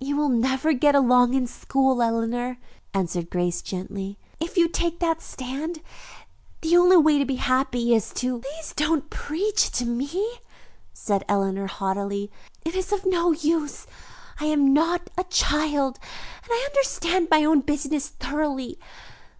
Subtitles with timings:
[0.00, 2.58] "You will never get along in school, Eleanor,"
[2.92, 5.80] answered Grace gently, "if you take that stand.
[6.62, 10.40] The only way to be happy is to" "Please don't preach to me,"
[10.92, 12.32] said Eleanor haughtily.
[12.64, 13.86] "It is of no use.
[14.40, 16.00] I am not a child
[16.42, 18.76] and I understand my own business thoroughly.